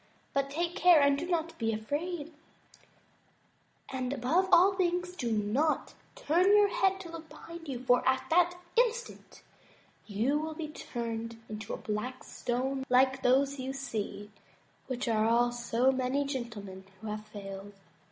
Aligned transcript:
But 0.33 0.49
take 0.49 0.75
care 0.75 0.99
and 0.99 1.15
be 1.15 1.25
not 1.27 1.53
afraid; 1.61 2.33
and, 3.91 4.11
above 4.11 4.49
all 4.51 4.73
things, 4.73 5.15
do 5.15 5.31
not 5.31 5.93
turn 6.15 6.45
your 6.57 6.69
head 6.69 6.99
to 7.01 7.11
look 7.11 7.29
behind 7.29 7.67
you, 7.67 7.77
for 7.83 8.01
at 8.09 8.25
that 8.31 8.57
instant 8.75 9.43
you 10.07 10.39
will 10.39 10.55
be 10.55 10.69
turned 10.69 11.37
into 11.47 11.71
a 11.75 11.77
black 11.77 12.23
stone 12.23 12.83
like 12.89 13.21
those 13.21 13.59
you 13.59 13.73
see, 13.73 14.31
which 14.87 15.07
are 15.07 15.27
all 15.27 15.51
so 15.51 15.91
many 15.91 16.25
gentlemen 16.25 16.83
who 16.99 17.05
have 17.07 17.27
failed. 17.27 17.71